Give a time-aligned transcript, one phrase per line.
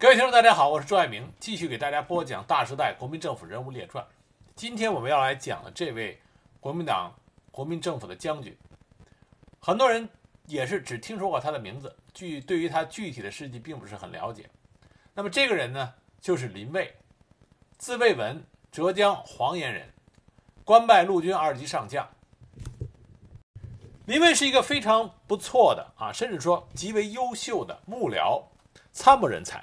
[0.00, 4.02] 各位听众，大家好，我是朱爱明，继续给大家播讲《大时代国民政府人物列传》。
[4.56, 6.18] 今天我们要来讲的这位
[6.58, 7.12] 国民党
[7.50, 8.56] 国民政府的将军，
[9.60, 10.08] 很多人
[10.46, 14.48] 也是只听说过他的名字，具对于他具体的事迹并不是很了解。
[15.12, 16.96] 那么这个人呢，就是林蔚，
[17.76, 18.42] 字蔚文，
[18.72, 19.86] 浙江黄岩人，
[20.64, 22.08] 官拜陆军二级上将。
[24.06, 28.42] 林蔚是一个非常不错的啊，甚至说极为优秀的幕僚
[28.92, 29.62] 参谋人才。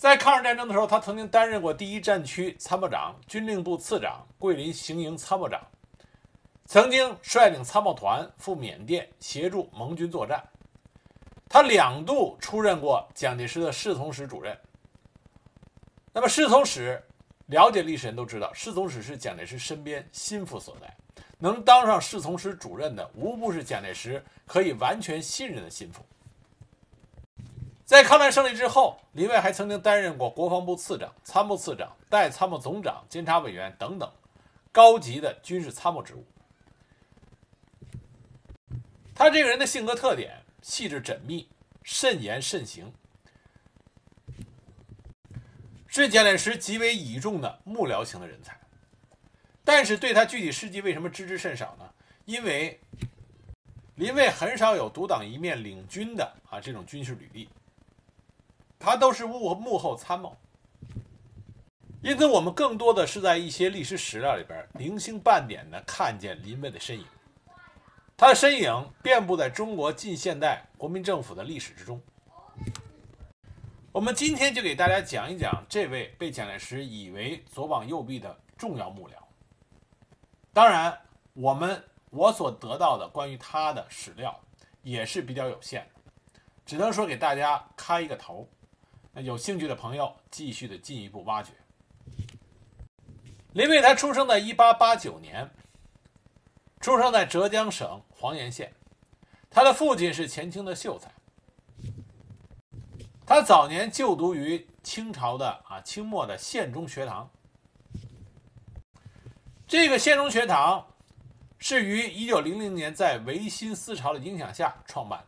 [0.00, 5.60] 在抗日战争的时候，他曾经担任过第一战区参谋长、军令部次长、桂林行营参谋长，
[6.64, 10.42] 曾经率领参谋团赴缅甸协助盟军作战。
[11.50, 14.58] 他两度出任过蒋介石的侍从室主任。
[16.14, 16.98] 那么，侍从室
[17.48, 20.96] 了解历史人都知道，侍从室是蒋介石身边心腹所在，
[21.38, 26.02] 能当上侍从室主任的，无不是蒋介石可以完全信任的心腹。
[27.90, 34.08] 在抗战胜利之后，林蔚还曾经担任过国防部次长、参谋次长、代参谋总长、监察委员等等
[34.70, 36.24] 高级的军事参谋职务。
[39.12, 41.48] 他这个人的性格特点细致缜密、
[41.82, 42.92] 慎言慎行，
[45.88, 48.56] 是蒋介石极为倚重的幕僚型的人才。
[49.64, 51.90] 但是对他具体事迹为什么知之甚少呢？
[52.24, 52.78] 因为
[53.96, 57.48] 林蔚很少有独当一面领军的啊这种军事履历。
[58.80, 60.34] 他都是幕幕后参谋，
[62.02, 67.04] 因此我们更多的是在一些历史史料里边零星半点的看见林蔚的身影。
[68.16, 72.00] 他的身影遍布在中国近现代国民政府的历史之中。
[73.92, 79.12] 我们今天就给大家讲一讲这位被蒋介石以为左膀右臂的重要幕僚。
[80.54, 80.98] 当然，
[81.34, 84.40] 我们我所得到的关于他的史料
[84.82, 86.00] 也是比较有限的，
[86.64, 88.48] 只能说给大家开一个头。
[89.24, 91.52] 有兴趣的朋友，继续的进一步挖掘。
[93.52, 95.50] 林蔚他出生在一八八九年，
[96.80, 98.72] 出生在浙江省黄岩县，
[99.50, 101.10] 他的父亲是前清的秀才。
[103.26, 107.30] 他早年就读于清朝的啊清末的县中学堂。
[109.68, 110.86] 这个县中学堂
[111.58, 115.26] 是于一九零零年在维新思潮的影响下创办的。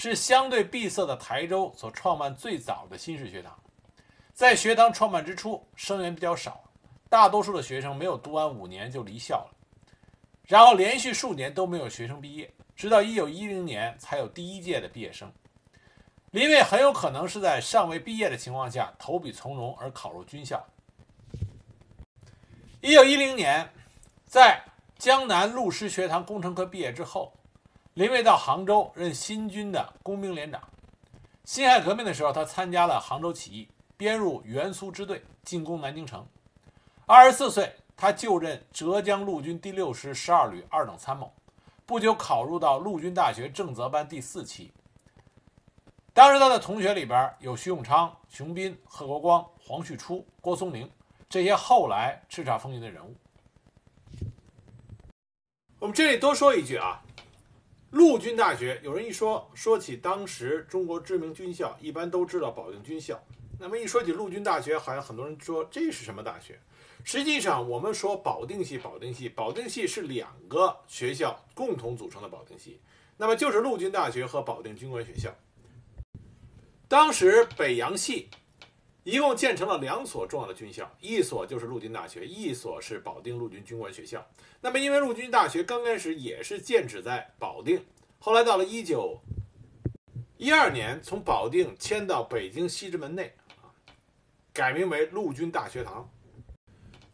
[0.00, 3.58] 是相对闭塞的台州所创办最早的新式学堂，
[4.32, 6.62] 在学堂创办之初，生源比较少，
[7.08, 9.50] 大多数的学生没有读完五年就离校了，
[10.44, 15.32] 然后连续数年都没有学生毕业，直到一九一零年才有第一届的毕业生。
[16.30, 20.64] 林伟很有可能是在尚未毕业的情况下投笔从戎而考入军校。
[22.80, 23.68] 一九一零年，
[24.24, 24.62] 在
[24.96, 27.32] 江南陆师学堂工程科毕业之后。
[27.98, 30.62] 林蔚到杭州任新军的工兵连长。
[31.44, 36.24] 辛亥革命的时候，他参加了杭州起义，编入原苏支队进攻南京城。
[37.06, 41.34] 二十四岁，他就任浙江陆军第六师十二旅二等参谋。
[41.86, 44.72] 不久，考入到陆军大学正则班第四期。
[46.14, 50.88] 当时他的同学里边有徐永昌、熊斌、贺国光、黄旭初、郭松龄
[51.28, 53.16] 这些后来叱咤风云的人物。
[55.80, 57.02] 我们这里多说一句啊。
[57.90, 63.18] 陆军大学，有人一说说起当时中国知名军校，一般都知道保定军校。
[63.58, 66.60] 那么一说起陆军大学，好像很多人说这是什么大学？
[67.02, 72.78] 实际上，我们说保定系，保定系，保定系是两个学校共同组成的保定系，
[73.16, 75.34] 那么就是陆军大学和保定军官学校。
[76.86, 78.28] 当时北洋系
[79.08, 84.22] 一共建成了两所重要的军校，一所就是陆军大学，一所是保定陆军军官学校。
[84.60, 87.82] 那么，因为陆军大学刚开始也是建址在保定，
[88.18, 89.18] 后来到了一九
[90.36, 93.72] 一二年，从保定迁到北京西直门内，啊，
[94.52, 96.06] 改名为陆军大学堂。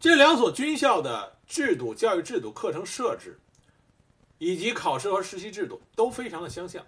[0.00, 3.38] 这两所军校的制度、教育制度、课程设置，
[4.38, 6.84] 以及考试和实习制度都非常的相像。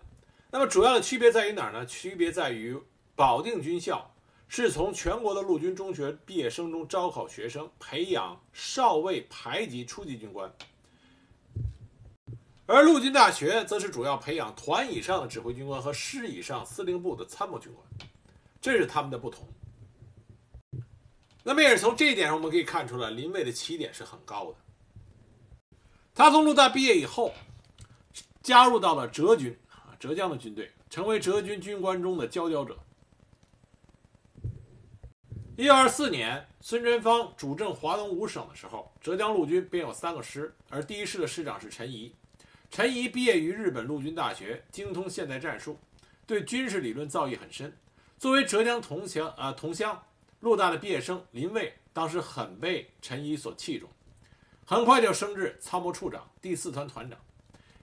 [0.50, 1.86] 那么，主要的区别在于哪儿呢？
[1.86, 2.76] 区别在于
[3.14, 4.12] 保定军校。
[4.48, 10.48] 是从全国的陆军中学毕业生中招考学生，培养少尉排级初级军官；
[12.64, 18.08] 而陆军大学则是主要培养团以上的指挥军官和师以上司令部的参谋军官，
[18.60, 19.46] 这是他们的不同。
[21.42, 24.56] 那么也是从这一点上，我们可以看出来，林蔚的起点是很高的。
[26.14, 27.32] 他从陆大毕业以后，
[28.42, 32.76] 加入到了浙军啊，浙江的军队，成为浙军军官中的佼佼者。
[35.58, 42.14] 一九二四年，孙传芳主政华东五省的时候，浙江陆军编有三个师，而第一师的师长是陈仪。
[42.70, 45.78] 陈仪毕业于日本陆军大学，精通现代战术，
[46.26, 47.74] 对军事理论造诣很深。
[48.18, 50.02] 作为浙江同乡啊同乡，
[50.40, 53.88] 陆大的毕业生林蔚当时很被陈仪所器重，
[54.66, 57.18] 很快就升至参谋处长、第四团团长。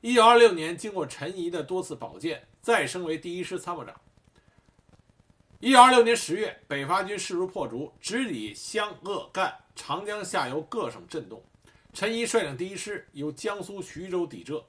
[0.01, 3.99] 一九二六年，经过陈仪的多次保荐，再升为第一师参谋长。
[5.63, 11.41] 一九二六年十月，北伐军势如破竹，直抵湘鄂赣、长江下游各省震动。
[11.93, 14.61] 陈仪率领第一师由江苏徐州抵浙，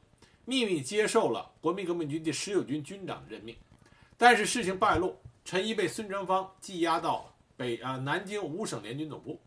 [0.44, 3.56] 秘密接受了国民革命军第十九军军长任命。
[4.16, 9.40] 但是事情败露，陈仪被孙传芳羁押到北啊南京五省联军总部。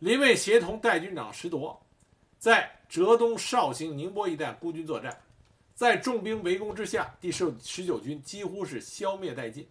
[0.00, 1.80] 林蔚协同代军长石铎，
[2.38, 5.18] 在浙东绍兴、宁波一带孤军作战，
[5.74, 9.66] 在重兵围攻之下，第十十九军几乎是消灭殆尽。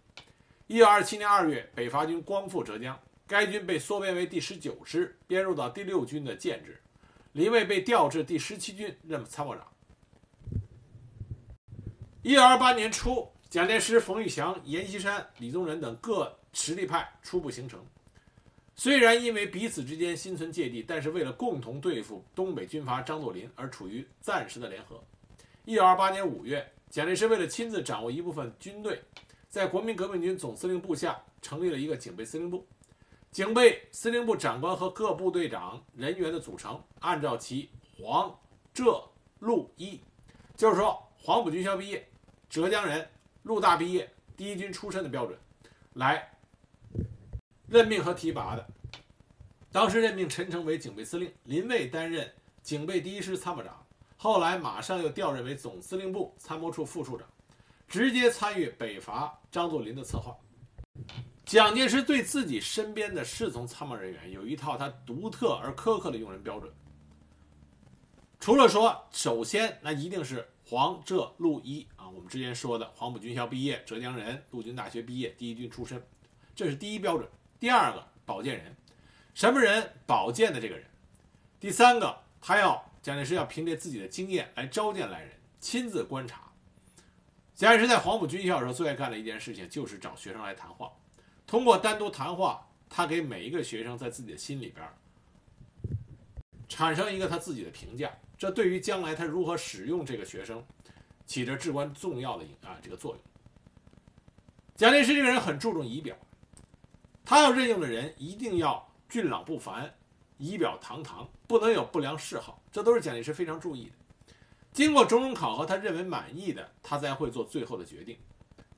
[0.68, 6.80] 一九二七年二月，北伐军光复浙江，该军被缩编为第十九师，编入到第六军的建制。
[7.34, 9.68] 林蔚被调至第十七军任参谋长。
[12.22, 17.84] 一九二八年初，蒋介石、冯玉祥、阎锡山、李宗仁等各实力派初步形成。
[18.76, 25.04] 虽然因为彼此之间心存芥蒂，但是为了共同对付东北军阀张作霖而处于暂时的联合。
[25.66, 29.02] 一九二八年五月，蒋介石为了亲自掌握一部分军队。
[29.54, 32.66] 在国民革命军总司令部下成立了一个警备司令部，
[33.30, 38.36] 警备司令部长官和各部队长人员的组成，按照其黄、
[38.74, 39.00] 浙、
[39.38, 40.02] 陆、一，
[40.58, 42.04] 就是说黄埔军校毕业、
[42.50, 43.08] 浙江人、
[43.44, 45.38] 陆大毕业、第一军出身的标准，
[45.94, 46.32] 来
[47.68, 48.68] 任命和提拔的。
[49.72, 52.28] 当时任命陈诚为警备司令，林蔚担任
[52.64, 53.86] 警备第一师参谋长，
[54.18, 57.28] 后来马上又调任为总司令部参谋处副处长。
[57.94, 60.36] 直接参与北伐张作霖的策划。
[61.46, 66.74] 蒋介石对自己身边的侍从参谋人员有一套他独特而苛刻的用人标准。
[68.40, 76.04] 除了说，首先那一定是黄浙陆一啊，我们之前说的黄埔军校毕业、浙江人、陆军大学毕业、第一军出身，
[76.56, 77.30] 这是第一标准。
[77.60, 78.76] 第二个，保荐人，
[79.36, 80.84] 什么人保荐的这个人。
[81.60, 85.30] 第三个，他要蒋介石要凭借自己的经验来召见来人，
[85.60, 86.42] 亲自观察。
[87.64, 90.92] 蒋介石在黄埔军校的时候最爱干的一件事情就是找学生来谈话，
[91.48, 94.86] 通过单独谈话，他给每一个学生在自己的心里边
[96.68, 100.62] 产生一个他自己的评价，这对于将来他如何使用这个学生，
[101.26, 103.22] 起着至关重要的啊这个作用。
[104.76, 106.14] 蒋介石这个人很注重仪表，
[107.24, 109.90] 他要任用的人一定要俊朗不凡，
[110.38, 113.92] 仪表堂堂，不能有不良嗜好，这都是蒋介石非常注意的。
[114.74, 118.18] 经过种种考核，他认为满意的，他才会做最后的决定。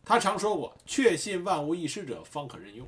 [0.04, 2.86] 他常说过：“确信万无一失者，方可任用。”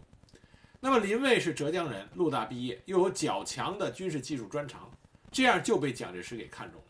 [0.81, 4.91] 那么林蔚是浙江人，陆大毕业，又有较强的军事技术专长，
[5.31, 6.87] 这样就被蒋介石给看中了。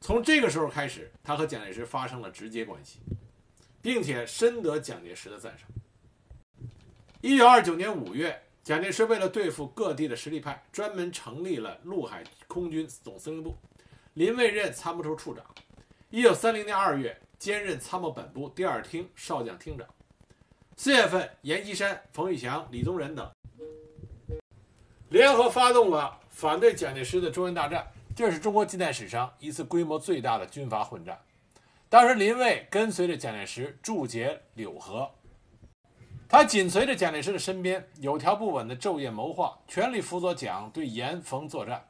[0.00, 3.00] 从这个时候开始，他和蒋介石发生了直接关系，
[3.80, 5.68] 并且深得蒋介石的赞赏。
[7.20, 13.56] 一九二九年五月，蒋介石为了对付各地的实力派，专门成立了陆海空军总司令部。
[14.18, 15.44] 林蔚任参谋处处长，
[16.10, 19.86] 一九三零年二月兼任参谋本部第二厅少将厅长。
[20.76, 23.30] 四月份，阎锡山、冯玉祥、李宗仁等
[25.10, 27.86] 联合发动了反对蒋介石的中原大战，
[28.16, 31.16] 这是中国近代史上一次规模最大的军阀混战。
[31.88, 35.08] 当时，林蔚跟随着蒋介石驻节柳河，
[36.28, 41.87] 他紧随着蒋介石的身边，有条不紊地昼夜谋划，全力辅佐蒋对阎冯作战。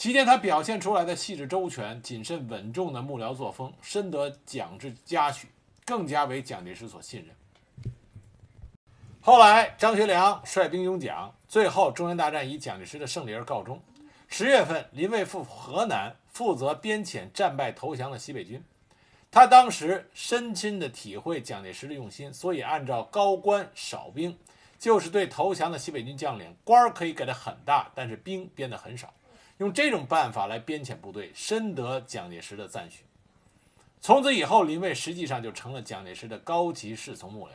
[0.00, 5.46] 期间，他表现出来的细致周全、谨慎稳重的幕僚作风，深得蒋之嘉许，
[5.84, 7.92] 更加为蒋介石所信任。
[9.20, 13.78] 后来，张学良率兵拥蒋，最后中原大战以蒋介石的胜利而告终。
[14.26, 18.64] 十月份，林蔚赴河南，负责编遣战败投降的西北军。
[19.30, 24.38] 他当时深亲的体会蒋介石的用心，所以按照高官少兵，
[24.78, 29.12] 就是对投降的西北军将领官儿可以给的很大，但是兵编的很少。
[29.60, 33.04] 用这种办法来编遣部队，深得蒋介石的赞许。
[34.00, 37.52] 从此以后，林蔚实际上就成了蒋介石的高级侍从幕僚。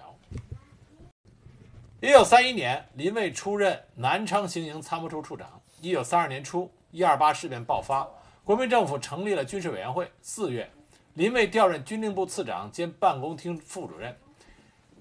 [2.02, 5.60] 一九三一年，林蔚出任南昌行营参谋处处长。
[5.82, 8.08] 一九三二年初，一二八事变爆发，
[8.44, 10.12] 国民政府成立了军事委员会。
[10.22, 10.70] 四月，
[11.16, 14.16] 林蔚调任军令部次长兼办公厅副主任，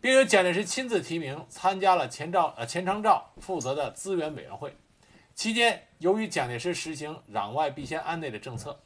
[0.00, 4.74] 并由蒋介石亲自提名，参加了钱兆呃钱长照负责的资源委员会。
[5.34, 8.78] 期间，由于蒋介石实行“攘外必先安内”的政策，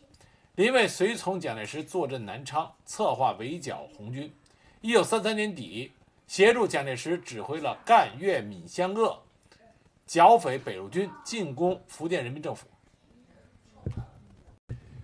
[0.54, 4.32] 林蔚随从蒋介石坐镇南昌，策划围剿红军。
[4.80, 5.92] 一九三三年底，
[6.26, 9.22] 协助蒋介石指挥了赣粤闽湘鄂
[10.06, 12.66] 剿匪北路军进攻福建人民政府。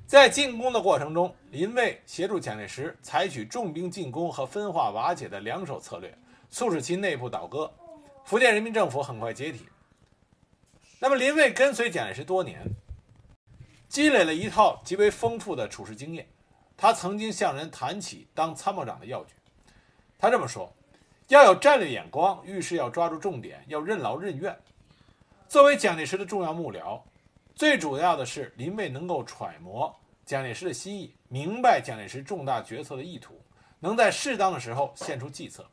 [0.07, 6.17] 在进攻的过程中，林蔚协助蒋介石采取重兵进攻和分化瓦解的两手策略，
[6.49, 7.71] 促使其内部倒戈，
[8.25, 9.67] 福建人民政府很快解体。
[11.05, 12.59] 那么林蔚跟随蒋介石多年，
[13.91, 16.27] 积累了一套极为丰富的处事经验。
[16.79, 19.35] 他曾经向人谈起当参谋长的要诀，
[20.19, 20.73] 他这么说：
[21.29, 24.59] 要有战略眼光，遇事要抓住重点，要任劳任怨。
[25.47, 26.99] 作为蒋介石的重要幕僚，
[27.55, 29.95] 最主要的是林蔚能够揣摩
[30.25, 33.39] 蒋介石的心意，明白蒋介石重大决策的意图，
[33.79, 35.69] 能在适当的时候献出计策。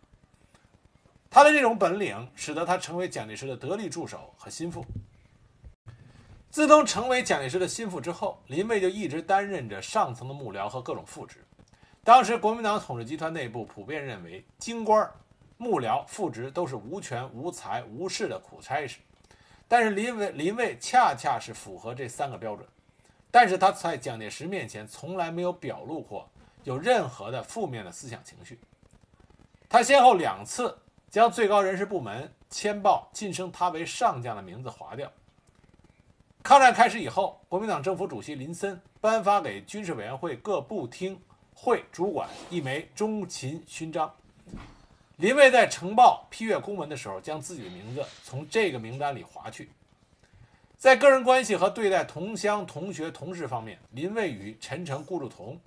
[1.30, 4.86] 他的这种本领，使得他成为蒋介石的得力助手和心腹。
[6.52, 11.38] 自从成为蒋介石的心腹之后，林蔚就一直担任着上层的幕僚和各种副职。
[12.04, 15.10] 当时国民党统治集团内部普遍认为，京官、
[15.56, 19.00] 幕僚、副职都是无权、无才、无势的苦差事。
[19.70, 22.68] 但是林蔚林蔚恰恰是符合这三个标准，
[23.32, 26.30] 但是他在蒋介石面前从来没有表露过
[26.66, 28.60] 有任何的负面的思想情绪。
[29.70, 30.78] 他先后两次
[31.10, 35.10] 将最高人事部门签报晋升他为上将的名字划掉。
[36.44, 41.20] 抗战开始以后，国民党政府主席林森颁发给军事委员会各部厅
[41.54, 44.12] 会主管一枚中勤勋章。
[45.18, 49.70] 林蔚在呈报批阅公文的时候，将自己的名字从这个名单里划去。
[50.78, 55.60] 在个人关系和对待同乡、同学、同事方面，林蔚与陈诚、顾祝同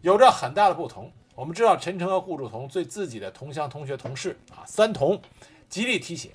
[0.00, 1.10] 有着很大的不同。
[1.36, 5.22] 我们知道，陈诚和顾祝同对自己的同乡、同学、同事啊，三同，
[5.68, 6.30] 极力提携。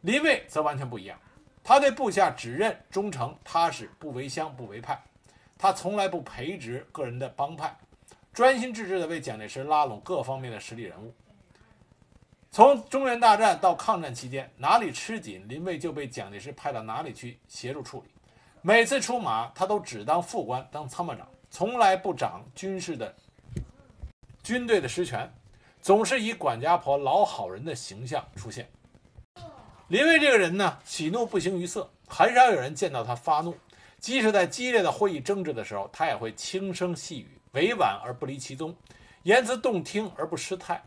[0.00, 1.16] 林蔚则完全不一样。
[1.62, 5.00] 他对部下只认忠诚踏实，不为乡不为派。
[5.58, 7.76] 他从来不培植个人的帮派，
[8.32, 11.14] 专心致志地为蒋介石拉拢各方面的实力人物。
[12.50, 18.08] 从中原大战到抗战期间，哪里吃紧，林蔚就被蒋介石派到哪里去协助处理。
[18.62, 23.14] 每次出马，他都只当副官，当参谋长，从来不掌军事的
[24.42, 25.30] 军队的实权，
[25.80, 28.68] 总是以管家婆、老好人的形象出现。
[29.90, 33.56] 林蔚这个人呢，喜怒不形于色，很少有人见到他发怒。
[33.98, 38.72] 即使在激烈的会议争执的时候，他也会轻声细语，委婉而不离其宗，
[39.24, 40.80] 言辞动听而不失态。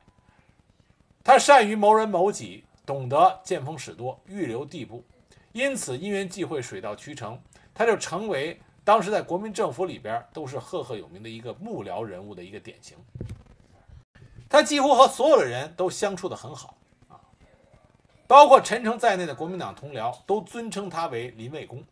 [1.22, 5.04] 他善于谋人谋己，懂得见风使舵，预留地步，
[5.52, 7.38] 因此因缘际会，水到渠成，
[7.74, 12.96] 他就成为当时在国民政府里边都是赫赫有名的一个幕僚人物的一个典型。
[14.48, 16.78] 他几乎和所有的人都相处得很好。
[18.28, 21.84] 包括陈诚在内的国民党同僚都尊称他为林卫公。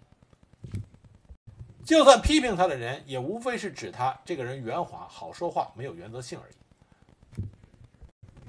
[1.83, 6.53] 就算批评他的人，也无非是指他这个人圆滑、好说话、没有原则性而已。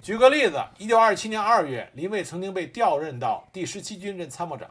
[0.02, 4.70] 举个例子，一九二七年二月，林蔚曾经被调任到第十七军任参谋长。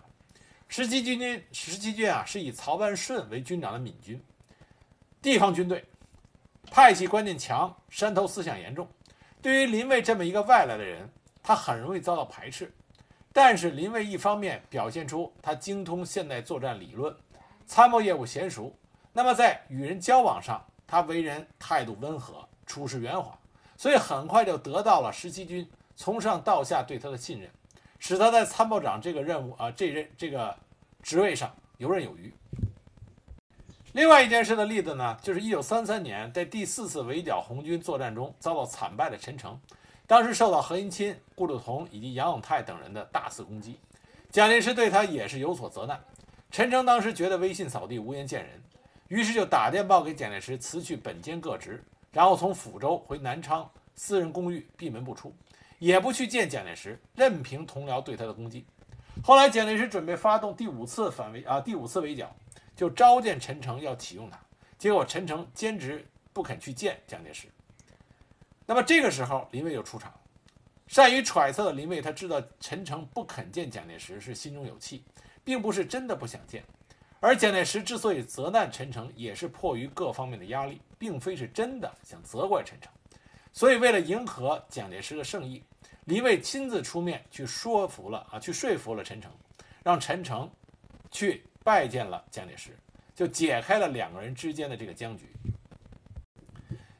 [0.68, 4.22] 十七军军十七军啊，是以曹万顺为军长的闽军，
[5.22, 5.84] 地方军队，
[6.70, 8.88] 派系观念强，山头思想严重。
[9.42, 11.10] 对于林蔚这么一个外来的人，
[11.42, 12.72] 他很容易遭到排斥。
[13.34, 17.16] 但是林蔚一方面表现出他精通现代作战理论，
[17.66, 18.76] 参谋业务娴熟，
[19.14, 23.38] 那么在与人交往上，他为人态度温和，处事圆滑，
[23.78, 27.50] 所以很快就得到了十七军从上到下对他的信任，
[28.00, 30.54] 使他在参谋长这个任务啊这任这个
[31.02, 32.34] 职位上游刃有余。
[33.94, 39.60] 另外一件事的例子呢，就是一九三三年在第四次围剿红军作战中遭到惨败的陈诚。
[40.12, 43.80] 当时受到何应钦、顾祝同以及杨永泰等人的大肆攻击，
[44.30, 46.04] 蒋介石对他也是有所责难。
[46.52, 48.62] 陈诚当时觉得威信扫地、无颜见人，
[49.08, 55.34] 于是就打电报给蒋介石辞去本兼各职，然后从抚州回南昌私人公寓闭门不出，
[55.80, 58.66] 也不去见蒋介石，任凭同僚对他的攻击。
[59.24, 62.36] 后来蒋介石准备发动第五次反围啊，第五次围剿，
[62.76, 64.38] 就召见陈诚要启用他，
[64.78, 67.48] 结果陈诚坚持不肯去见蒋介石。
[68.66, 70.18] 那么这个时候，林蔚就出场了。
[70.88, 75.04] 善于揣测的林蔚，他知道陈诚不肯见蒋介石是心中有气，
[75.42, 76.62] 并不是真的不想见。
[77.22, 82.92] 而蒋介石之所以责难陈诚，也是迫于各方面的压力，并非是真的想责怪陈诚。
[83.54, 85.64] 所以，为了迎合蒋介石的圣意，
[86.06, 89.32] 林蔚亲自出面去说服了啊，去说服了陈诚，
[89.84, 90.50] 让陈诚
[91.10, 92.78] 去拜见了蒋介石，
[93.16, 95.32] 就解开了两个人之间的这个僵局。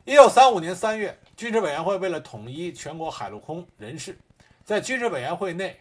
[0.06, 1.18] 一九三五年三月。
[1.42, 4.16] 军事委员会为了统一全国海陆空人事，
[4.64, 5.76] 在军事委员会内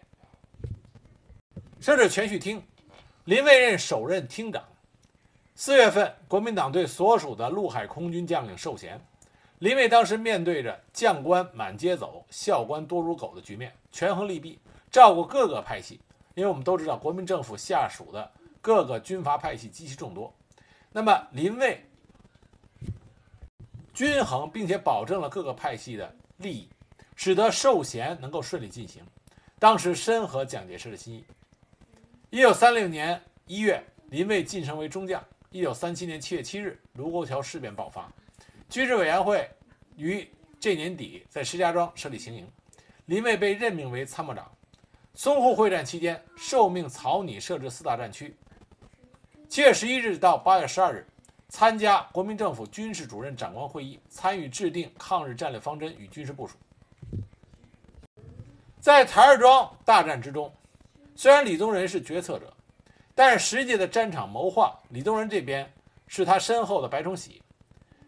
[1.80, 2.62] 设置全序厅，
[3.26, 4.64] 林蔚任首任厅长。
[5.54, 8.98] 四月份，国民党对所属的陆海空军将领授衔，
[9.58, 14.58] 林蔚当时面对着将官满街走、校官多如狗的局面，权衡利弊，
[14.90, 16.00] 照顾各个派系。
[16.32, 20.34] 因为我们都知道，国民政府下属的各个军阀派系极其众多，
[20.90, 21.84] 那么林蔚。
[24.00, 26.66] 均衡并且保证了各个派系的利益，
[27.16, 29.04] 使得授衔能够顺利进行。
[29.58, 31.22] 当时深合蒋介石的心意。
[32.30, 33.78] 一九三六年一月，
[34.08, 35.22] 林蔚晋升为中将。
[35.50, 38.10] 一九三七年七月七日，卢沟桥事变爆发，
[38.70, 39.46] 军事委员会
[39.96, 40.26] 于
[40.58, 42.50] 这年底在石家庄设立行营，
[43.04, 44.50] 林蔚被任命为参谋长。
[45.14, 48.34] 淞沪会战期间，受命草拟设置四大战区。
[49.46, 51.06] 七月十一日到八月十二日，
[51.50, 56.56] 参加国民政府军事主任长官会议，参与制定抗日战略方针与军事部署。
[58.78, 60.50] 在台儿庄大战之中，
[61.16, 62.50] 虽然李宗仁是决策者，
[63.14, 65.70] 但是实际的战场谋划，李宗仁这边
[66.06, 67.42] 是他身后的白崇禧。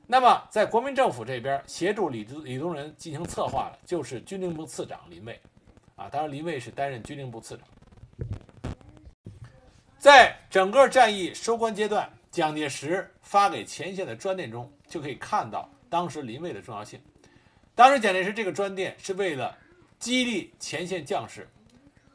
[0.06, 5.38] 那么，在国民政府这边协助李李宗仁进行策划的，就是军令部次长林蔚。
[5.96, 7.66] 啊，当然林蔚是担任军令部次长。
[9.98, 16.98] 在整个战役收官阶段，蒋介石发给前线的专电中，就可以看到当时林蔚的重要性。
[17.74, 19.54] 当时蒋介石这个专电是为了
[19.98, 21.46] 激励前线将士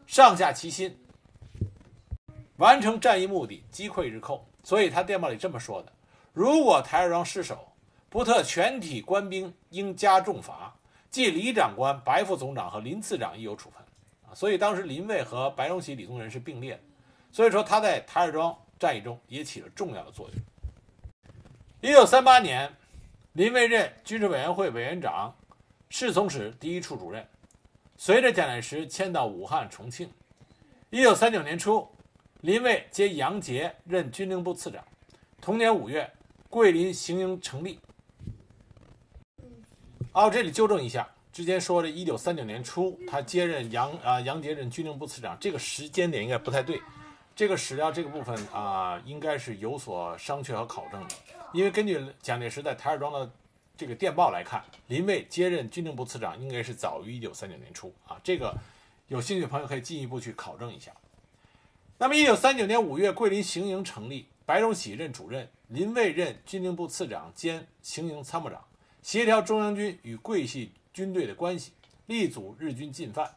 [0.08, 0.98] 上下齐心，
[2.58, 4.44] 完成战役目的，击溃日寇。
[4.64, 5.94] 所以他电报里这么说的
[6.34, 7.72] ：“如果台儿庄失守，
[8.10, 10.76] 不特全体官兵应加重罚，
[11.12, 13.80] 即李长官、白副总长和林次长亦有处分。”，
[14.34, 16.82] 所以当时林蔚和白崇禧、李宗仁是并列的。
[17.32, 20.36] 所以说他在台儿庄战役中也起了重要的作用。
[21.82, 22.72] 一九三八年，
[23.34, 25.36] 林蔚任军事委员会委员长、
[25.90, 27.26] 侍从室第一处主任，
[27.98, 30.10] 随着蒋介石迁到武汉、重庆。
[30.90, 31.88] 一九三九年初，
[32.42, 34.84] 林蔚接杨杰任军令部次长。
[35.40, 36.12] 同年五月，
[36.50, 37.80] 桂林行营成立。
[40.14, 46.82] 哦，这里纠正一下，之前说的，一九三九年初他接任杨啊杨杰任军令部次长，这个时间点应该不太对。
[47.38, 51.16] 这个史料这个部分啊，应该是有所商榷和考证的，
[51.54, 53.32] 因为根据蒋介石在台儿庄的
[53.78, 58.20] 这个电报来看，林蔚接任军令部次长应该是早于一九三九年初啊。
[58.24, 58.58] 这个
[59.08, 60.92] 有兴趣的朋友可以进一步去考证一下。
[62.00, 68.66] 那么一九三九年五月，桂林行营成立，白崇禧任主任，林蔚任军令部次长兼行营参谋长，
[69.04, 71.72] 协调中央军与桂系军队的关系，
[72.08, 73.36] 力阻日军进犯。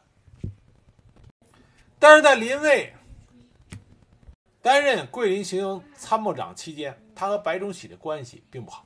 [1.99, 2.95] 但是在林蔚。
[4.61, 8.85] 担任桂林行营参谋长期间，他和白崇禧的关系并不好，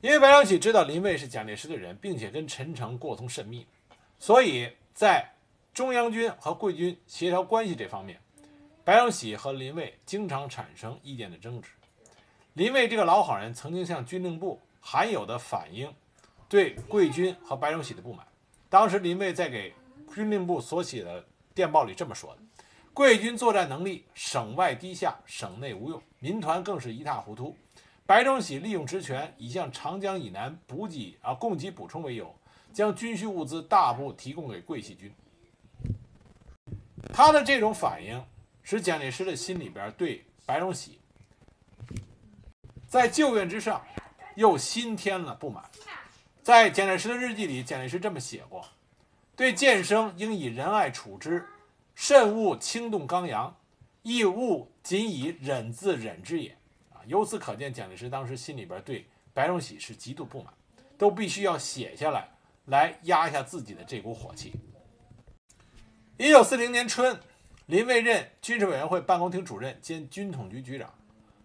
[0.00, 3.66] 因为白崇禧知道林蔚是蒋介石的人，并且跟陈诚过通甚密，
[4.18, 5.32] 所以在
[5.72, 8.20] 中央军和桂军协调关系这方面，
[8.82, 11.70] 白崇禧和林蔚经常产生意见的争执。
[12.54, 15.94] 林蔚这个老好人曾经向军令部罕有的反映
[16.48, 18.26] 对桂军和白崇禧的不满。
[18.68, 19.72] 当时林蔚在给
[20.12, 22.42] 军令部所写的电报里这么说的。
[22.92, 27.56] 桂军作战能力省外低下，省内无用，民团更是一塌糊涂。
[28.04, 32.34] 白崇禧利用职权，以向长江以南补给啊供给补充为由，
[32.72, 35.14] 将军需物资大部提供给桂系军。
[37.12, 38.22] 他的这种反应，
[38.62, 40.98] 使蒋介石的心里边对白崇禧
[42.88, 43.80] 在旧怨之上，
[44.34, 45.64] 又新添了不满。
[46.42, 48.66] 在蒋介石的日记里，蒋介石这么写过
[49.36, 51.46] ：“对剑生应以仁爱处之。”
[52.02, 53.54] 慎勿轻动刚阳，
[54.00, 56.50] 亦勿仅以忍字忍之也。
[56.94, 60.50] 啊，由此可见，蒋介石当时心里边对白崇禧是极度不满，
[60.96, 62.26] 都必须要写下来，
[62.64, 64.54] 来压一下自己的这股火气。
[66.16, 67.20] 一九四零年春，
[67.66, 70.90] 林蔚任军事委员会办公厅主任兼军统局局长。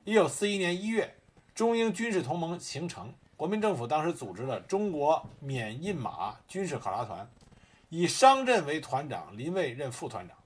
[0.06, 1.14] 一九四一年一月，
[1.54, 7.30] 中英军事同盟形成，国民政府当时组织了中国缅印马军事考察团，
[7.90, 10.38] 以商震为团长，林蔚任副团长。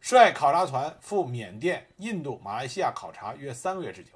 [0.00, 4.10] 率考察团赴缅甸、印度、马来西亚考察约三个月之久，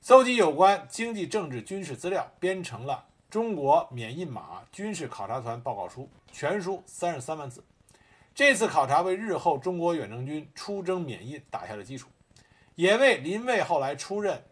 [0.00, 7.64] 搜集有关经济、政治、军事资料，编成了《中国缅印马军事考察团报告书》，全书三十三万字。
[8.34, 12.08] 这次考察为日后中国远征军出征缅印打下了基础，
[12.74, 14.44] 也为林蔚后来出任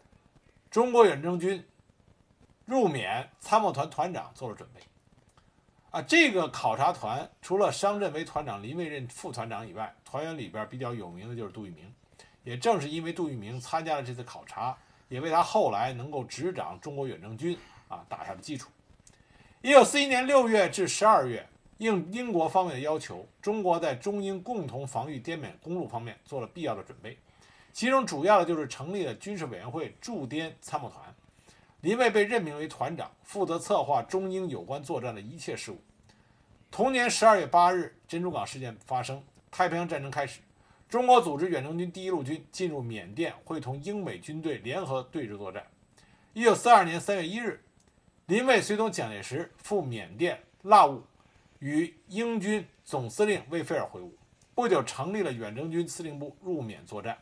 [0.71, 1.63] 中国远征军
[2.65, 4.81] 入缅参谋团团长做了准备。
[5.93, 11.93] 啊，这个考察团除了商震为团长，林蔚任副团长以外，团员里边比较有名的就是杜聿明。
[12.43, 14.75] 也正是因为杜聿明参加了这次考察，
[15.07, 17.55] 也为他后来能够执掌中国远征军
[17.89, 18.71] 啊打下了基础。
[19.61, 27.15] 一九四一年六月至十二月，应英国方面的要求，中国在中英共同防御滇缅公路方面做了必要的准备，
[27.71, 31.15] 其中主要的就是成立了军事委员会驻滇参谋团。
[31.83, 35.81] 林蔚被任命为团长，负责策划中英有关作战的一切事务。
[36.71, 40.39] 同年十二月八日，珍珠港事件发生，太平洋战争开始，
[40.87, 45.61] 中国组织远征军第一路军进入缅甸，会同英美军队联合对峙作战。
[46.31, 47.61] 一九四二年三月一日，
[48.27, 51.03] 林蔚随同蒋介石赴缅甸，腊兀
[51.59, 54.09] 与英军总司令魏费尔会晤，
[54.55, 57.17] 不久成立了远征军司令部入缅作战。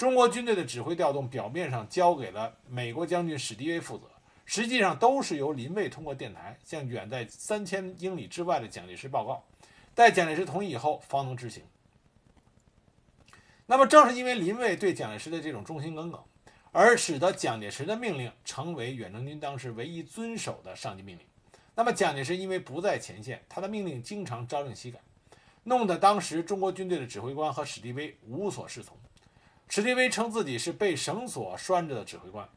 [0.00, 4.04] 中国军队的指挥调动表面上交给了美国将军史迪威负责，
[4.46, 9.44] 实际上都是由林蔚通过电台向远在三千英里之外的蒋介石报告，
[9.94, 11.62] 待蒋介石同意以后方能执行。
[13.66, 16.18] 那么正是因为林蔚对蒋介石的这种忠心耿耿，
[16.72, 21.26] 而使得蒋介石的命令成为远征军当时唯一遵守的上级命令。
[21.74, 24.98] 那么蒋介石因为不在前线，他的命令经常朝令夕改，
[25.64, 28.96] 弄得当时中国军队的指挥官和史迪威无所适从。
[29.70, 32.48] 史迪威称自己是被绳索拴着的指挥官，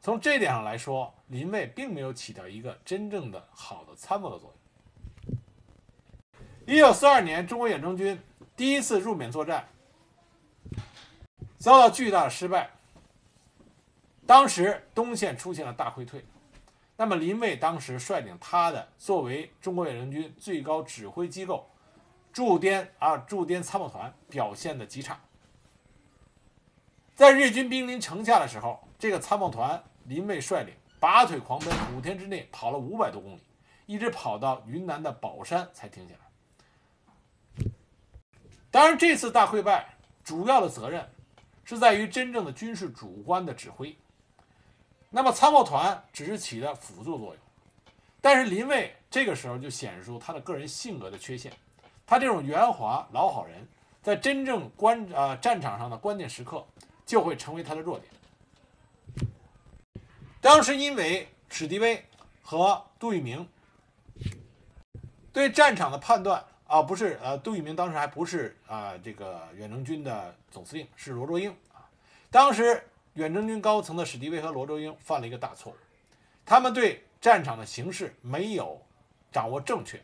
[0.00, 4.54] 从这点上来说，林蔚并没有起到一个真正的好的参谋的作
[5.26, 5.36] 用。
[6.66, 8.16] 一九四二年，中国远征军
[8.54, 9.68] 第一次入缅作战，
[11.58, 12.70] 遭到巨大的失败。
[14.24, 16.24] 当时东线出现了大溃退，
[16.96, 21.68] 那么林蔚当时率领他的作为中国远征军最高指挥机构
[22.32, 25.18] 驻滇啊驻滇参谋团表现的极差。
[27.20, 33.42] 在日军兵临城下的时候，这个参谋团林蔚率领拔腿狂奔，五天之内跑了五百多公里，
[33.84, 37.64] 一直跑到云南的保山才停下来。
[38.70, 39.86] 当然，这次大溃败
[40.24, 41.06] 主要的责任
[41.62, 43.94] 是在于真正的军事主官的指挥，
[45.10, 47.36] 那么参谋团只是起了辅助作用。
[48.22, 51.52] 但是林蔚这个时候就显示出他的个人性格的缺陷，
[52.06, 53.68] 他这种圆滑老好人，
[54.02, 56.66] 在真正关呃战场上的关键时刻。
[57.10, 58.08] 就会成为他的弱点。
[60.40, 62.00] 当时因为史迪威
[62.40, 63.48] 和杜聿明
[65.32, 71.82] 对战场的判断啊，不是呃，杜聿明当时还不是啊这个远征军的总司令，是罗卓英啊。
[72.30, 72.80] 当时
[73.14, 75.76] 远征军高层的史迪威和罗卓英犯了一个大错误，
[76.46, 78.80] 他们对战场的形势没有
[79.32, 80.00] 掌握正确，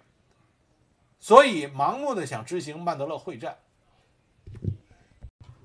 [1.21, 3.57] 所以盲目的想执行曼德勒会战。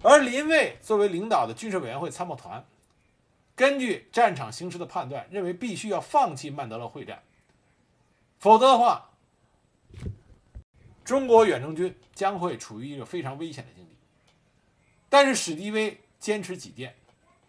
[0.03, 2.65] 而林蔚作为领导的军事委员会参谋团，
[3.55, 7.21] 根据战场形势的判断，认为必须要放弃曼德勒会战，
[8.39, 9.11] 否则的话，
[11.03, 13.95] 中国远征军将会处于一个非常危险的境地。
[15.07, 16.95] 但是史迪威坚持己见，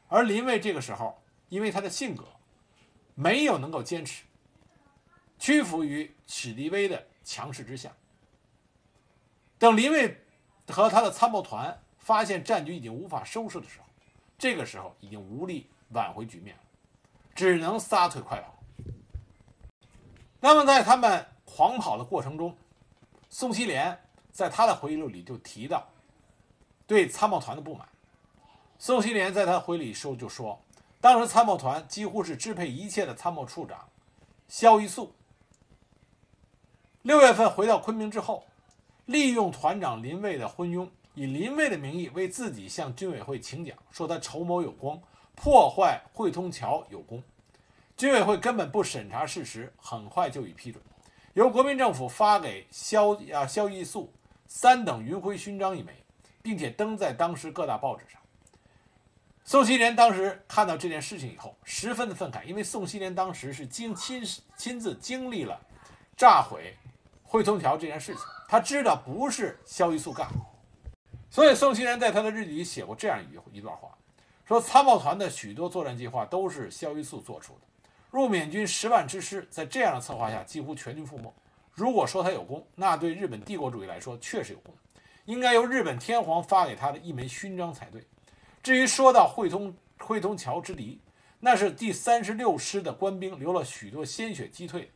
[0.09, 2.27] 而林蔚这个时候因为他的性格，
[3.15, 4.25] 没有能够坚持，
[5.39, 7.91] 屈服于史迪威的强势之下。
[9.59, 10.19] 等林蔚
[10.69, 11.79] 和他的参谋团。
[12.03, 13.87] 发现战局已经无法收拾的时候，
[14.37, 16.63] 这个时候已经无力挽回局面了，
[17.33, 18.53] 只能撒腿快跑。
[20.41, 22.57] 那么在他们狂跑的过程中，
[23.31, 23.97] 宋希濂
[24.33, 25.87] 在他的回忆录里就提到
[26.89, 27.89] 对参谋团的不满。
[28.79, 30.61] 宋希濂在他回忆里说就说，
[31.01, 33.89] 当时参谋团几乎是支配一切的参谋处长
[34.49, 35.15] 萧一素。
[37.03, 38.45] 六月份回到昆明之后，
[39.07, 40.89] 利用团长林蔚的昏庸。
[41.15, 45.03] 以林蔚的名义为自己向军委会请奖，说他筹谋有功，
[45.35, 47.23] 破坏汇通桥有功。
[47.97, 50.83] 军委会根本不审查事实，很快就已批准，
[51.35, 54.11] 由国民政府发给萧啊萧逸素
[54.47, 55.93] 三等云辉勋章一枚，
[56.43, 58.19] 并且登在当时各大报纸上。
[59.45, 64.23] 宋希濂当时看到这件事情以后，十分的愤慨，因为宋希濂当时是经亲
[64.57, 65.61] 亲自经历了
[66.17, 66.75] 炸毁
[67.23, 70.27] 汇通桥这件事情，他知道不是萧逸素干。
[71.33, 73.89] 所以，宋希濂在他的日记里写过这样一一段话，
[74.45, 77.61] 说参谋团的许多作战计划都是萧一素做出的，
[78.11, 81.33] 入缅军十万之师，在这样的策划下几乎全军覆没。
[81.73, 84.75] 如果说他有功，那对日本帝国主义来说确实有功，
[85.25, 88.07] 应该由日本天皇发给他的一枚勋章才对。
[88.63, 91.01] 至于说到汇通汇通桥之敌，
[91.41, 94.93] 那是第三十六师的官兵流了许多鲜血击退，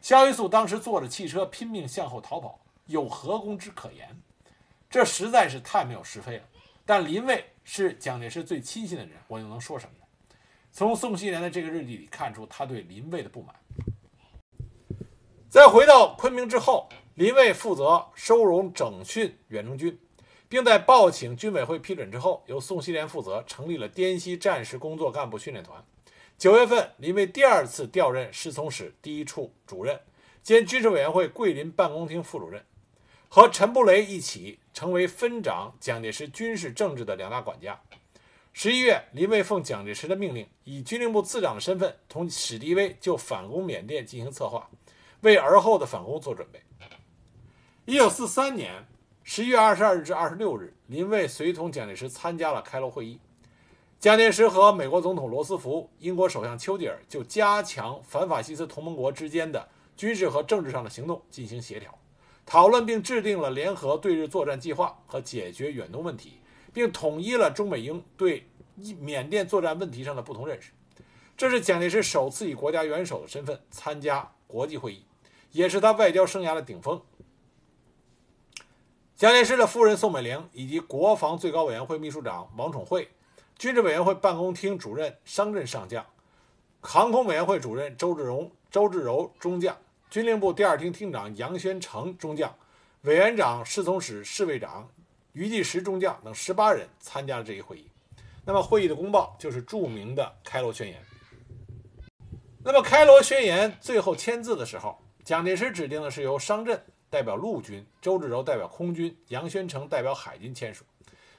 [0.00, 4.16] 萧一素当时坐着汽车拼命向后逃跑，有何功之可言？
[4.92, 6.44] 这实在是太没有是非了。
[6.84, 10.04] 但林蔚是蒋介石最亲信的人，我又能说什么呢？
[10.70, 13.54] 从宋希濂的这个日记里看出他对林蔚的不满。
[15.48, 19.98] 在回到昆明之后，林蔚负责收容整训远征军，
[20.46, 25.82] 并在报请军委会批准之后，由宋希濂负责成立了滇西战时工作干部训练团。
[26.36, 29.98] 九月份，林蔚第二次调任侍从室第一处主任，
[30.42, 32.62] 兼军事委员会桂林办公厅副主任。
[33.34, 37.80] 和陈布雷一起成为分掌蒋介石军事政治的两大管家。
[38.52, 44.68] 十一月，林蔚奉蒋介石的命令，以军令部次长的身份，同史迪威就反攻缅甸进行策划，
[45.22, 46.60] 为而后的反攻做准备。
[47.86, 48.86] 一九四三年
[49.22, 53.18] 十一月二十二日至二十六日，林蔚随同蒋介石参加了开罗会议。
[53.98, 59.70] 蒋介石和美国总统罗斯福、英国首相丘吉尔就加强反法西斯同盟国之间的。
[59.96, 61.96] 军事和政治上的行动进行协调，
[62.52, 66.34] 讨论并制定了联合对日作战计划和解决远东问题，
[66.70, 68.46] 并统一了中美英对
[69.00, 70.70] 缅甸作战问题上的不同认识。
[71.34, 75.02] 这是蒋介石首次以国家元首的身份参加国际会议，
[75.52, 77.00] 也是他外交生涯的顶峰。
[79.16, 83.08] 蒋介石的夫人宋美龄以及国防最高委员会秘书长王宠惠、
[83.56, 86.04] 军事委员会办公厅主任商震上将、
[86.82, 89.74] 航空委员会主任周志荣、周志柔中将、
[90.12, 92.54] 军令部第二厅厅长杨宣成中将、
[93.00, 94.86] 委员长侍从室侍卫长
[95.32, 97.88] 于继时中将等十八人参加了这一会议。
[98.44, 101.02] 那么会议的公报就是著名的开罗宣言。
[102.62, 106.78] 那么开罗宣言最后签字的时候，蒋介石指定的是由商震。
[107.08, 110.84] 代表陆军，周至柔代表空军，杨宣成代表海军签署。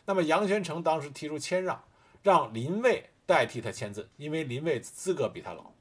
[0.05, 1.83] 那么杨宣成当时提出谦让，
[2.23, 5.71] 让林蔚代替他签字，因为林蔚资格比他老。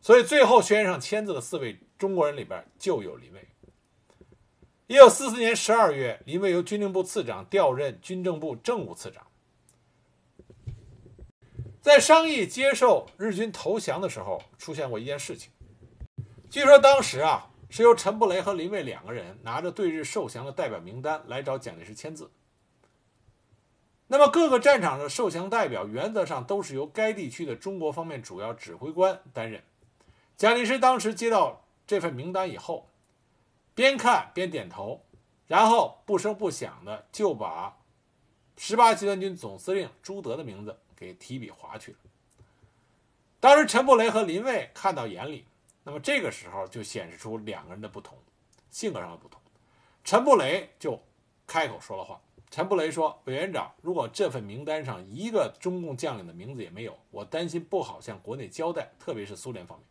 [0.00, 3.46] 所以最后宣上签字的四位中国人里边就有林蔚。
[4.88, 9.24] 一九四四年十二月，林蔚由军令部次长调任军政部政务次长。
[11.80, 15.52] 在商议接受日军投降的时候，出现过一件事情。
[16.50, 17.46] 据说当时啊。
[17.72, 22.28] 是由陈布雷和林蔚两个人拿着对日受降的代表名单来找蒋介石签字。
[24.08, 29.62] 那么各个战场的受降代表原则上都是由该地区的中国方面主要指挥官担任。
[30.36, 31.59] 蒋介石当时接到
[31.90, 32.86] 这份名单以后，
[33.74, 35.04] 边看边点头，
[35.48, 37.78] 然后不声不响的就把
[38.56, 41.98] 十八集团军总司令朱德的名字给提笔划去了。
[43.40, 45.44] 当时陈布雷和林蔚看到眼里。
[45.82, 48.16] 那么这个时候就显示出两个人的不同，
[48.70, 49.42] 性格上的不同。
[50.04, 51.02] 陈布雷就
[51.44, 52.20] 开口说了话。
[52.52, 59.84] 陈布雷说：“委员长，如果这份名单上一个中共将领的名字也没有，我担心不好向国内交代，特别是苏联方面。”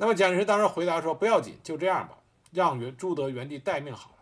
[0.00, 2.16] 那么蒋介石当时回答说：“不要紧，就这样吧，
[2.52, 4.16] 让原朱德原地待命好了。”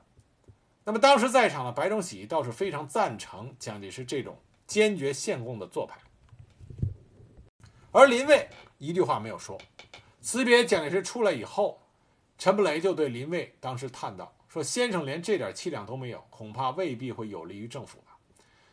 [0.82, 4.36] 那么当时在场的白崇禧倒是非常赞成蒋介石这种
[4.66, 5.96] 坚决献贡的做派，
[7.92, 9.56] 而林蔚一句话没有说。
[10.20, 11.80] 辞别蒋介石出来以后，
[12.36, 18.18] 陈布雷就对林蔚当时叹道：“说先生连这点气量都没有，恐怕未必会有利于政府吧。”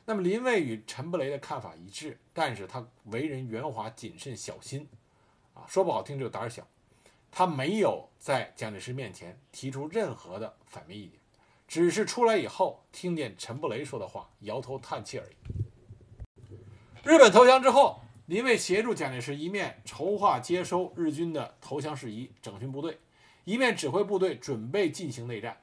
[0.06, 4.90] 那么林蔚与陈布雷的看法一致，但是他为人圆滑、谨慎、小心，
[5.54, 6.68] 啊，说不好听就胆小。
[7.38, 11.20] 他没有在蒋介石面前提出任何的反面意见，
[11.68, 15.36] 只是出来以后听见陈布雷说的话，摇头叹气而已。
[17.04, 18.00] 日本投降之后。
[18.28, 22.98] 林蔚协助蒋介石一面筹划接收日军的投降事宜、整训部队，
[23.44, 25.56] 一面指挥部队准备进行内战。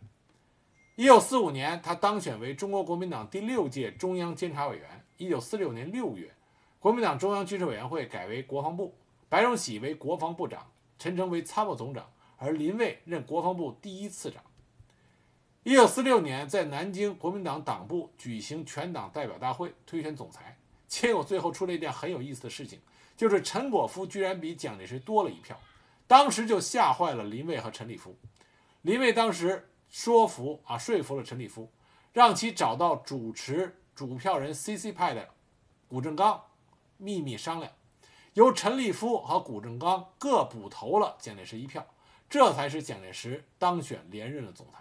[0.95, 5.05] 一九四五年，他当选为中国国民党第六届中央监察委员。
[5.17, 6.33] 一九四六年六月，
[6.79, 8.95] 国民党中央军事委员会改为国防部，
[9.29, 10.65] 白崇禧为国防部长，
[11.03, 14.41] 陈诚为参谋总长，而林蔚任国防部第一次长。
[15.65, 20.57] 一九四六年，在南京国民党党部举行全党代表大会，推选总裁。
[20.87, 22.79] 结果最后出了一件很有意思的事情，
[23.17, 25.59] 就是陈果夫居然比蒋介石多了一票，
[26.07, 28.17] 当时就吓坏了林蔚和陈立夫。
[28.83, 31.69] 林蔚当时说服啊，说服了陈立夫，
[32.13, 35.31] 让其找到主持主票人 CC 派的
[35.89, 36.41] 谷正刚，
[36.97, 37.73] 秘密商量，
[38.35, 41.87] 由陈立夫和谷正刚各补投了蒋介石一票，
[42.31, 44.79] 这才使蒋介石当选连任了总裁。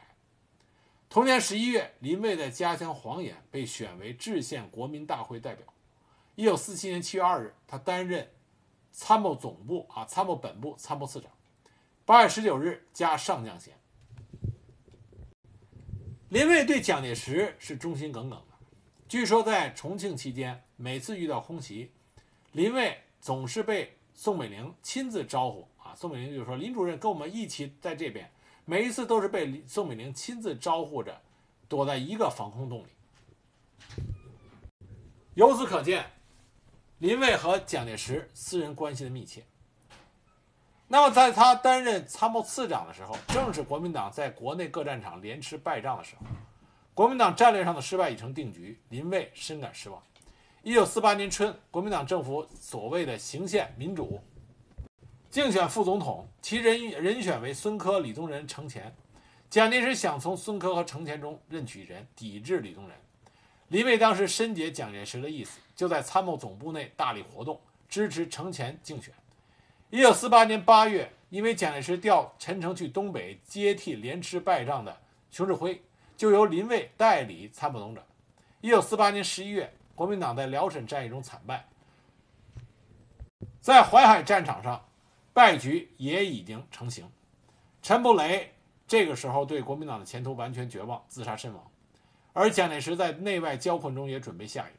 [1.09, 5.65] 同年十一月，林蔚在家乡黄岩被选为制宪国民大会代表。
[6.35, 8.31] 一九四七年七月二日，他担任
[8.93, 11.29] 参谋总部啊参谋本部参谋次长。
[12.05, 13.77] 八月十九日，加上将衔。
[16.29, 18.55] 林蔚对蒋介石是忠心耿耿的。
[19.09, 21.91] 据说在重庆期间，每次遇到空袭，
[22.53, 25.95] 林蔚总是被宋美龄亲自招呼啊。
[25.95, 28.29] 宋美龄就说：“林主任跟我们一起在这边。”
[28.65, 31.21] 每一次都是被宋美龄亲自招呼着，
[31.69, 34.03] 躲在一个防空洞里。
[35.36, 36.05] 由此可见。
[36.99, 39.43] 林蔚和蒋介石私人关系的密切。
[40.88, 46.27] 那么，在他担任参谋次长的时候，正是国民党在国内各战场连吃败仗的时候，
[46.93, 49.99] 国民党战略上的失败已成定局，林蔚深感失望。
[50.63, 54.21] 一九四八年春，国民党政府所谓的行宪民主，
[55.28, 58.95] 竞选副总统，其人人选为孙科、李宗仁、程潜。
[59.50, 62.95] 蒋介石想从孙科和程潜中任取人，抵制李宗仁。
[63.69, 65.60] 林蔚当时深解蒋介石的意思。
[65.76, 69.12] 就在参谋总部内大力活动，支持程潜竞选。
[69.89, 74.95] 一九四八年八月，因为蒋介石调陈诚去东北接替连吃败仗的
[75.32, 75.82] 熊式辉，
[76.15, 78.04] 就由林蔚代理参谋总长。
[78.62, 81.63] 一九四八年十一月，国民党在辽沈战役中惨败，
[83.59, 84.83] 在淮海战场上，
[85.31, 87.07] 败局也已经成型。
[87.83, 88.51] 陈布雷
[88.87, 91.63] 这个时候对国民党的前途完全绝望，自杀身亡。
[92.33, 94.73] 而蒋介石在内外交困中也准备下野，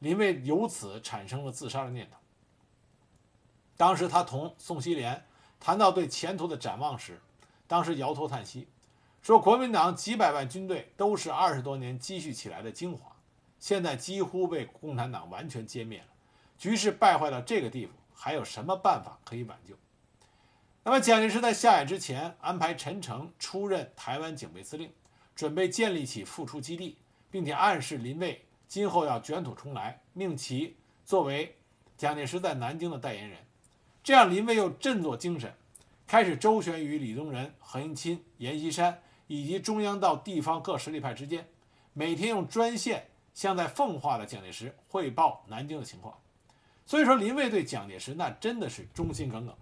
[0.00, 2.18] 林蔚由此产生了自杀的念头。
[3.78, 5.22] 当时他同宋希濂
[5.58, 7.18] 谈到对前途的展望时，
[7.66, 8.68] 当时摇头叹息，
[9.22, 13.15] 说国民党几百万军队都是二十多年积蓄起来的精华，
[13.66, 16.06] 现在几乎被共产党完全歼灭了，
[16.56, 19.74] 局势败坏到这个地步，还有什么办法可以挽救？
[20.84, 24.88] 那么蒋介石在下野之前安排陈诚出任台湾警备司令。
[25.34, 26.96] 准备建立起复出基地，
[27.28, 31.56] 并且暗示林蔚今后要卷土重来，命其作为
[31.96, 33.36] 蒋介石在南京的代言人。
[34.04, 35.52] 这样，林蔚又振作精神，
[36.06, 41.48] 开始周旋于李宗仁、何应钦、阎锡山以及中央到地方各实力派之间，
[41.92, 46.12] 每天用专线向在奉化的蒋介石汇报南京的情况。
[46.84, 49.54] 所以说，林蔚对蒋介石那真的是忠心耿耿，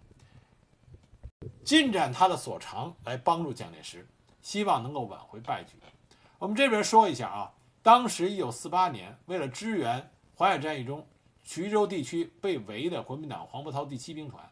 [1.62, 4.06] 尽展他的所长来帮助蒋介石。
[4.40, 5.72] 希望能够挽回败局。
[6.38, 7.50] 我们这边说一下啊，
[7.82, 11.06] 当时一九四八年，为了支援淮海战役中
[11.46, 14.46] 衢州地区被围的国民党黄伯韬第七兵团，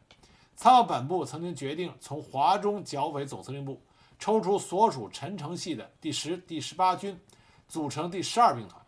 [0.56, 3.82] 参谋本部曾经决定从华中剿匪总司令部
[4.18, 7.20] 抽出所属陈诚系的第十、第十八军，
[7.68, 8.81] 组成第十二兵团，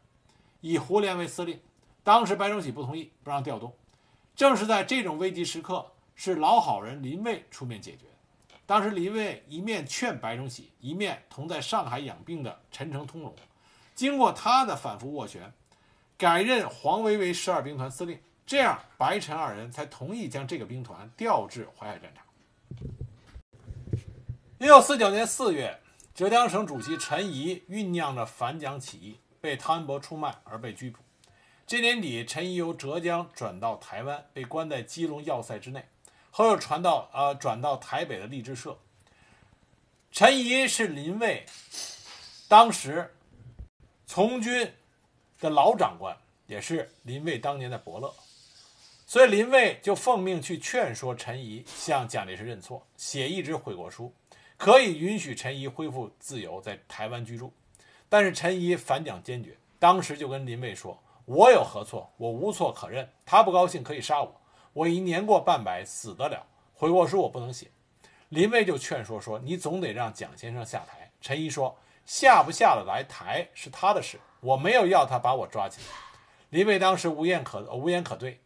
[0.64, 1.60] 以胡琏为司令。
[2.02, 3.70] 当时白崇禧不同意，不让调动。
[4.34, 8.06] 正是在这种危急时刻，是老好人林蔚出面解决。
[8.64, 13.34] 当时林蔚一面劝白崇禧，一面同在上海养病的陈诚通融。
[13.94, 15.52] 经过他的反复斡旋，
[16.16, 22.24] 改任黄维为十二兵团司令，这样白陈二人才同意将这个兵团调至淮海战场。
[24.58, 25.78] 一九四九年四月，
[26.14, 31.00] 浙江省主席陈仪酝酿着反蒋起义，被汤恩伯出卖而被拘捕。
[31.66, 35.84] 这年底，陈仪由浙江转到台湾，被关在基隆要塞之内。
[36.30, 38.78] 后又传到呃转到台北的励志社。
[40.10, 41.44] 陈仪是林蔚
[42.48, 43.14] 当时
[44.06, 44.72] 从军
[45.38, 48.14] 的老长官，也是林蔚当年的伯乐，
[49.06, 54.10] 所以林蔚就奉命去劝说陈仪向蒋介石认错，写一纸悔过书，
[54.56, 57.52] 可以允许陈仪恢复自由，在台湾居住。
[58.14, 60.96] 但是陈仪反蒋坚决，当时就跟林蔚说
[61.26, 62.08] ：“我有何错？
[62.16, 63.10] 我无错可认。
[63.26, 64.40] 他不高兴可以杀我。”
[64.72, 66.46] 我已年过半百，死得了。
[66.74, 67.66] 悔过书我不能写。
[68.28, 75.88] 林蔚就劝说说：“你总得让蒋先生下台。”陈仪说：“下不下得来台是他的事，我没有要他把我抓起来。”
[76.50, 78.40] 林蔚当时无言可无言可对。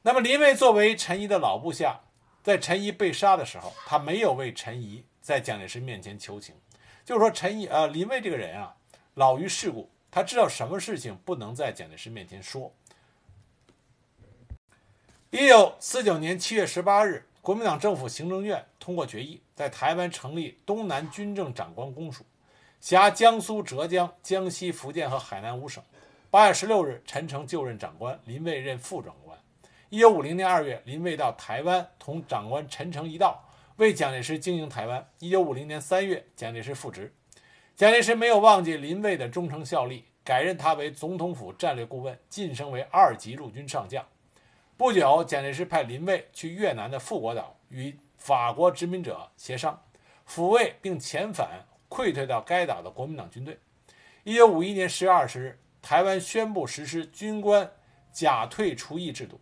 [0.00, 2.00] 那么林蔚作为陈仪的老部下，
[2.42, 6.54] 在陈仪被杀的时候，他没有为陈仪在蒋介石面前求情，
[7.04, 8.74] 就是说陈毅呃林蔚这个人啊，
[9.14, 12.72] 老于世故，他知道什么事情不能在蒋介石面前说。
[15.30, 22.24] 一九四九年七月十八日，国民党政府行政院通过决议，在台湾成立东南军政长官公署，
[22.80, 25.82] 辖江苏、浙江、江西、福建和海南五省。
[26.30, 29.38] 八月十六日，陈诚就任长官，林蔚任副长官。
[29.90, 33.43] 一九五零年二月，林蔚到台湾，同长官陈诚一道
[33.76, 35.04] 为蒋介石经营台湾。
[35.18, 37.12] 一九五零年三月，蒋介石复职，
[37.74, 44.06] 蒋介石没有忘记林蔚的忠诚效力，改任他为总统府战略顾问，晋升为二级陆军上将。
[44.76, 49.82] 不久，蒋介石派林蔚去越南的富国岛与法国殖民者协商，
[50.28, 53.58] 抚慰并遣返溃退到该岛的国民党军队。
[54.22, 57.68] 一九五一年十月二十日，台湾宣布实施军官
[58.12, 59.40] 假退除役制度，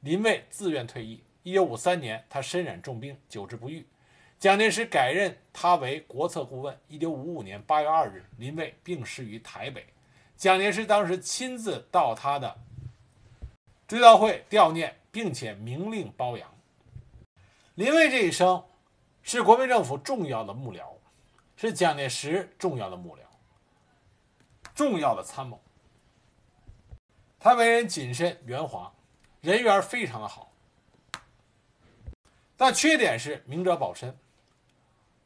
[0.00, 1.22] 林蔚自愿退役。
[1.44, 3.86] 一九五三年，他身染重病，久治不愈，
[4.38, 6.80] 蒋介石改任他为国策顾问。
[6.88, 9.86] 一九五五年八月二日，林蔚病逝于台北，
[10.38, 12.56] 蒋介石当时亲自到他的。
[13.86, 16.50] 追悼会悼念，并且明令褒扬
[17.74, 18.64] 林蔚这一生
[19.22, 20.86] 是国民政府重要的幕僚，
[21.56, 23.20] 是蒋介石重要的幕僚，
[24.74, 25.60] 重要的参谋。
[27.38, 28.90] 他为人谨慎圆滑，
[29.42, 30.50] 人缘非常的好，
[32.64, 34.16] 但缺点是明哲保身，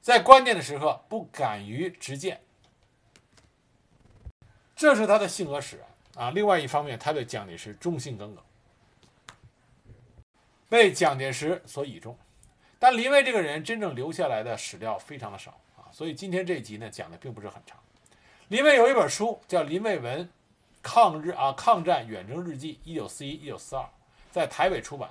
[0.00, 2.40] 在关键的时刻不敢于直谏，
[4.74, 5.86] 这是他的性格使然
[6.26, 6.30] 啊。
[6.32, 8.44] 另外一方面，他对蒋介石忠心耿耿。
[10.68, 12.18] 被蒋介石所倚重，
[12.76, 17.78] 但林蔚这个人真正留下来的史料非常的少啊，所以今天这一集呢讲的并不是很长。
[18.48, 20.28] 林蔚有一本书叫《林蔚文
[20.82, 23.88] 抗日啊抗战远征日记》，一九四一一九四二，
[24.32, 25.08] 在台北出版。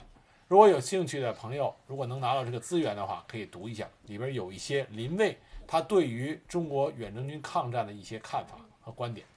[0.47, 5.37] 如果有兴趣的朋友，如果能拿到这个资源的话，可以读一下，里边有一些林蔚
[5.67, 9.27] 他对于中国远征军抗战的一些看法和观点。